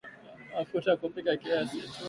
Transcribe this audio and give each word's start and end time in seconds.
Mafuta 0.59 0.89
ya 0.91 0.97
kupikia 0.97 1.37
kiasi 1.37 1.81
tu 1.81 1.93